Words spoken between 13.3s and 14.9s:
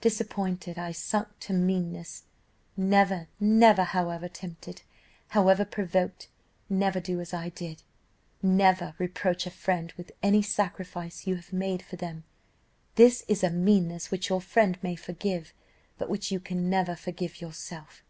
a meanness which your friend